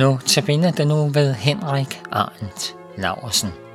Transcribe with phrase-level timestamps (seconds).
[0.00, 3.69] Nu tabiner den nu ved Henrik Arndt Laursen.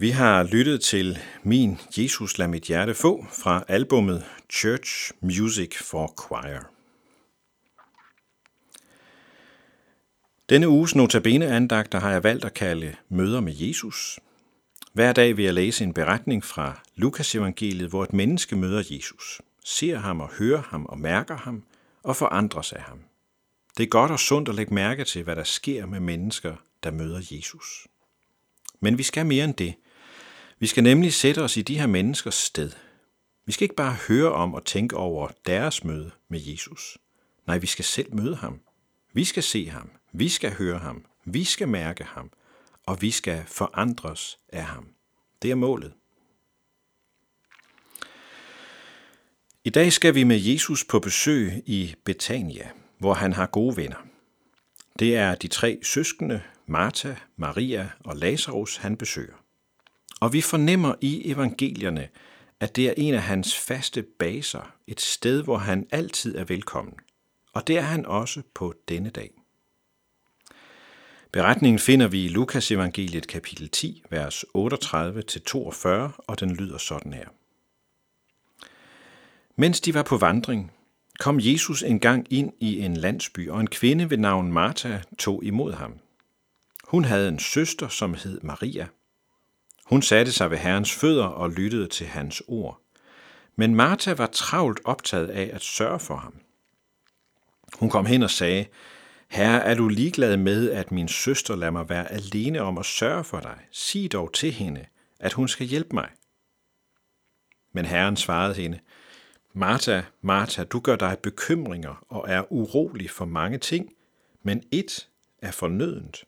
[0.00, 6.14] Vi har lyttet til Min Jesus lad mit hjerte få fra albummet Church Music for
[6.26, 6.60] Choir.
[10.48, 14.20] Denne uges notabene andagter har jeg valgt at kalde Møder med Jesus.
[14.92, 19.42] Hver dag vil jeg læse en beretning fra Lukas evangeliet, hvor et menneske møder Jesus,
[19.64, 21.62] ser ham og hører ham og mærker ham
[22.02, 23.00] og forandres af ham.
[23.76, 26.90] Det er godt og sundt at lægge mærke til, hvad der sker med mennesker, der
[26.90, 27.86] møder Jesus.
[28.80, 29.74] Men vi skal mere end det–
[30.58, 32.70] vi skal nemlig sætte os i de her menneskers sted.
[33.46, 36.98] Vi skal ikke bare høre om og tænke over deres møde med Jesus.
[37.46, 38.60] Nej, vi skal selv møde ham.
[39.12, 39.90] Vi skal se ham.
[40.12, 41.04] Vi skal høre ham.
[41.24, 42.30] Vi skal mærke ham.
[42.86, 44.88] Og vi skal forandres af ham.
[45.42, 45.92] Det er målet.
[49.64, 54.06] I dag skal vi med Jesus på besøg i Betania, hvor han har gode venner.
[54.98, 59.37] Det er de tre søskende, Martha, Maria og Lazarus, han besøger.
[60.20, 62.08] Og vi fornemmer i evangelierne,
[62.60, 66.94] at det er en af hans faste baser, et sted, hvor han altid er velkommen.
[67.52, 69.30] Og det er han også på denne dag.
[71.32, 77.28] Beretningen finder vi i Lukas evangeliet kapitel 10, vers 38-42, og den lyder sådan her.
[79.56, 80.72] Mens de var på vandring,
[81.18, 85.72] kom Jesus engang ind i en landsby, og en kvinde ved navn Martha tog imod
[85.72, 85.98] ham.
[86.84, 88.86] Hun havde en søster, som hed Maria–
[89.88, 92.80] hun satte sig ved Herrens fødder og lyttede til hans ord.
[93.56, 96.34] Men Martha var travlt optaget af at sørge for ham.
[97.78, 98.66] Hun kom hen og sagde,
[99.28, 103.24] Herre, er du ligeglad med, at min søster lader mig være alene om at sørge
[103.24, 103.58] for dig?
[103.72, 104.86] Sig dog til hende,
[105.20, 106.08] at hun skal hjælpe mig.
[107.72, 108.78] Men Herren svarede hende,
[109.52, 113.92] Martha, Martha, du gør dig bekymringer og er urolig for mange ting,
[114.42, 115.08] men et
[115.42, 116.24] er fornødent.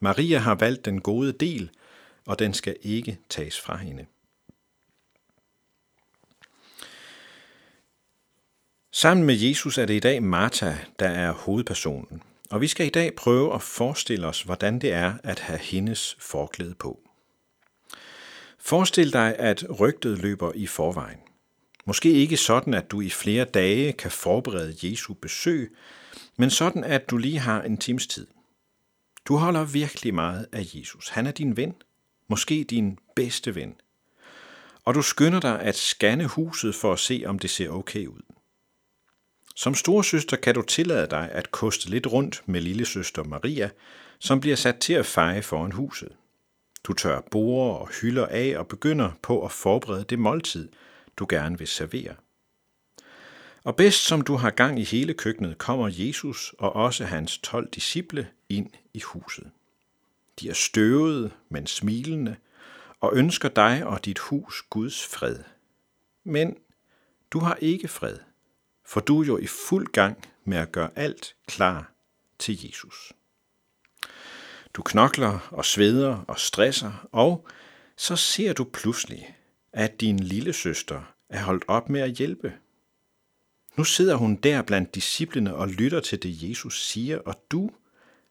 [0.00, 1.70] Maria har valgt den gode del,
[2.26, 4.06] og den skal ikke tages fra hende.
[8.92, 12.90] Sammen med Jesus er det i dag Martha, der er hovedpersonen, og vi skal i
[12.90, 17.00] dag prøve at forestille os, hvordan det er at have hendes forklæde på.
[18.58, 21.18] Forestil dig, at rygtet løber i forvejen.
[21.84, 25.76] Måske ikke sådan, at du i flere dage kan forberede Jesu besøg,
[26.36, 28.26] men sådan, at du lige har en times tid.
[29.24, 31.08] Du holder virkelig meget af Jesus.
[31.08, 31.74] Han er din ven,
[32.28, 33.74] måske din bedste ven,
[34.84, 38.20] og du skynder dig at scanne huset for at se, om det ser okay ud.
[39.54, 43.70] Som storesøster kan du tillade dig at koste lidt rundt med lille søster Maria,
[44.18, 46.12] som bliver sat til at feje foran huset.
[46.84, 50.68] Du tør borer og hylder af og begynder på at forberede det måltid,
[51.16, 52.14] du gerne vil servere.
[53.64, 57.68] Og bedst som du har gang i hele køkkenet, kommer Jesus og også hans 12
[57.74, 59.50] disciple ind i huset.
[60.40, 62.36] De er støvede, men smilende,
[63.00, 65.38] og ønsker dig og dit hus Guds fred.
[66.24, 66.56] Men
[67.30, 68.18] du har ikke fred,
[68.84, 71.92] for du er jo i fuld gang med at gøre alt klar
[72.38, 73.12] til Jesus.
[74.74, 77.48] Du knokler og sveder og stresser, og
[77.96, 79.36] så ser du pludselig,
[79.72, 82.52] at din lille søster er holdt op med at hjælpe.
[83.76, 87.70] Nu sidder hun der blandt disciplene og lytter til det, Jesus siger, og du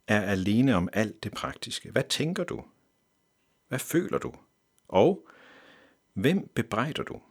[0.08, 1.92] er alene om alt det praktiske.
[1.92, 2.64] Hvad tænker du?
[3.68, 4.34] Hvad føler du?
[4.88, 5.28] Og
[6.14, 7.22] hvem bebrejder du?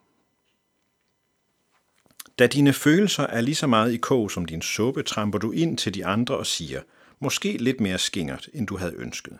[2.38, 5.78] Da dine følelser er lige så meget i kog som din suppe, tramper du ind
[5.78, 6.82] til de andre og siger,
[7.18, 9.38] måske lidt mere skingert, end du havde ønsket.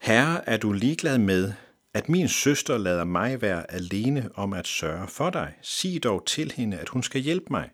[0.00, 1.52] Herre, er du ligeglad med,
[1.94, 5.54] at min søster lader mig være alene om at sørge for dig?
[5.62, 7.70] Sig dog til hende, at hun skal hjælpe mig.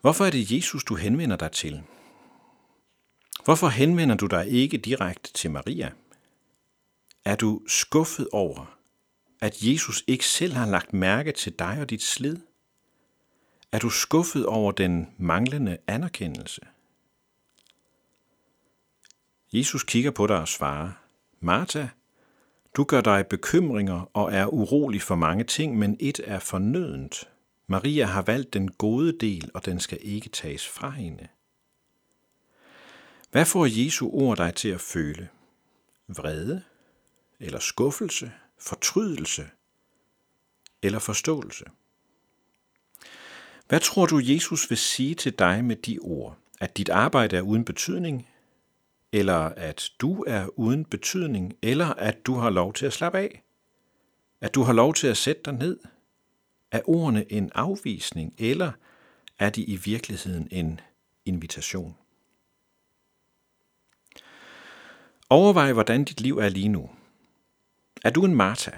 [0.00, 1.82] Hvorfor er det Jesus, du henvender dig til?
[3.44, 5.92] Hvorfor henvender du dig ikke direkte til Maria?
[7.24, 8.78] Er du skuffet over,
[9.40, 12.36] at Jesus ikke selv har lagt mærke til dig og dit slid?
[13.72, 16.60] Er du skuffet over den manglende anerkendelse?
[19.52, 20.90] Jesus kigger på dig og svarer,
[21.40, 21.88] Martha,
[22.76, 27.29] du gør dig bekymringer og er urolig for mange ting, men et er fornødent.
[27.70, 31.28] Maria har valgt den gode del, og den skal ikke tages fra hende.
[33.30, 35.28] Hvad får Jesu ord dig til at føle?
[36.08, 36.62] Vrede?
[37.40, 38.32] Eller skuffelse?
[38.58, 39.50] Fortrydelse?
[40.82, 41.64] Eller forståelse?
[43.68, 46.38] Hvad tror du, Jesus vil sige til dig med de ord?
[46.60, 48.28] At dit arbejde er uden betydning?
[49.12, 51.54] Eller at du er uden betydning?
[51.62, 53.42] Eller at du har lov til at slappe af?
[54.40, 55.78] At du har lov til at sætte dig ned?
[56.70, 58.72] Er ordene en afvisning, eller
[59.38, 60.80] er de i virkeligheden en
[61.24, 61.96] invitation?
[65.30, 66.90] Overvej, hvordan dit liv er lige nu.
[68.04, 68.70] Er du en Martha?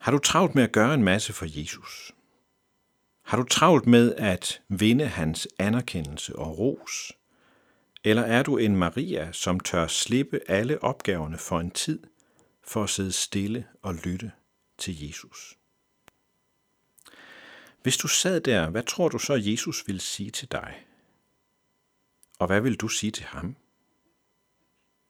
[0.00, 2.12] Har du travlt med at gøre en masse for Jesus?
[3.22, 7.12] Har du travlt med at vinde hans anerkendelse og ros?
[8.04, 12.02] Eller er du en Maria, som tør slippe alle opgaverne for en tid,
[12.62, 14.32] for at sidde stille og lytte
[14.78, 15.59] til Jesus?
[17.82, 20.86] Hvis du sad der, hvad tror du så, Jesus vil sige til dig?
[22.38, 23.56] Og hvad vil du sige til ham?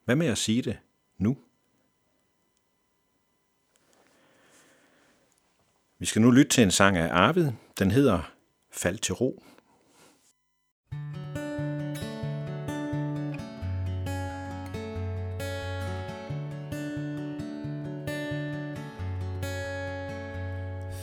[0.04, 0.78] Hvad med at sige det
[1.18, 1.38] nu?
[5.98, 7.50] Vi skal nu lytte til en sang af Arvid.
[7.78, 8.32] Den hedder
[8.70, 9.42] Fald til ro.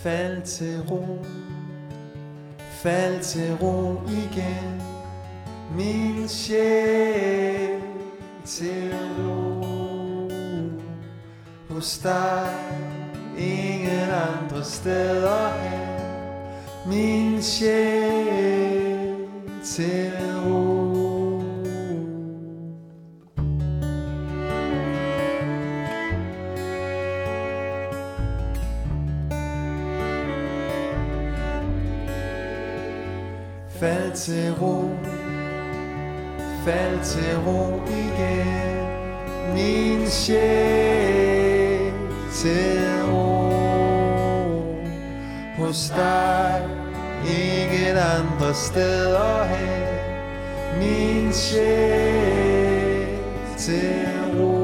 [0.04, 1.26] Fald til ro,
[2.82, 4.82] fald til ro igen,
[5.76, 7.82] min sjæl
[8.46, 9.64] til ro.
[11.70, 12.54] Hos dig,
[13.38, 15.88] ingen andre steder hen,
[16.88, 19.16] min sjæl
[19.66, 20.07] til
[34.18, 34.90] til ro,
[36.66, 38.88] fald til ro igen,
[39.54, 41.94] min sjæl
[42.34, 43.52] til ro.
[45.58, 46.62] Hos dig,
[47.26, 49.84] ingen andre steder hen,
[50.80, 53.08] min sjæl
[53.58, 54.06] til
[54.40, 54.57] ro.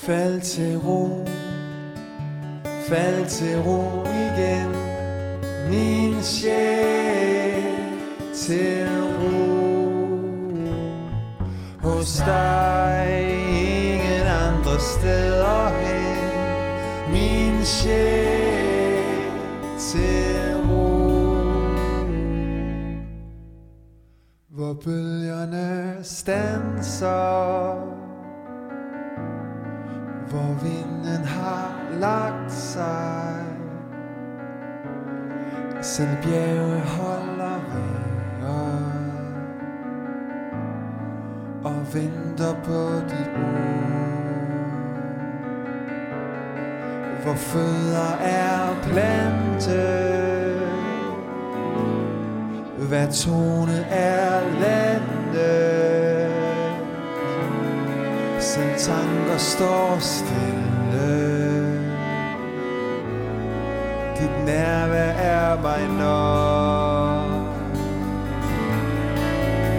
[0.00, 1.26] Fald til ro,
[2.88, 4.70] fald til ro igen,
[5.70, 7.62] min sjæl
[8.34, 8.88] til
[9.20, 9.60] ro.
[11.82, 16.18] hos dig, ingen andre steder hen.
[17.12, 19.04] Min sjæl
[19.78, 21.10] til ro.
[24.48, 27.99] Hvor bølgerne stanser,
[30.30, 33.44] hvor vinden har lagt sig.
[35.82, 38.92] Selv bjerge holder vejret
[41.64, 43.90] og venter på dit ord.
[47.22, 50.60] Hvor fødder er plantet,
[52.88, 55.99] hvad tone er landet.
[58.60, 61.10] Dine tanker står stille.
[64.18, 67.66] Dit nærvær er mig nok.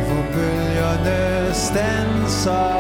[0.08, 2.72] Hvor bølgerne stanser.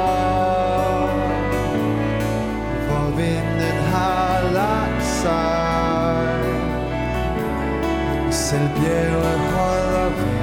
[2.87, 6.39] Hvor vinden har lagt sig.
[8.31, 10.41] Selv bjerget holder vejret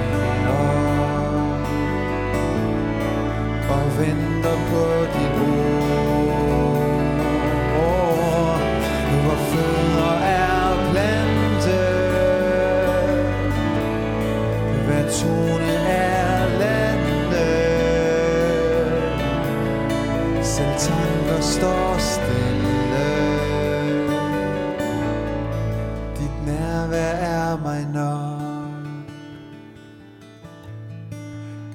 [3.71, 4.83] Og venter på
[5.15, 5.38] din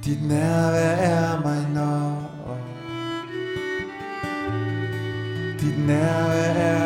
[0.06, 2.58] Dit nærvær er mig nok.
[5.62, 6.83] Dit nærvær er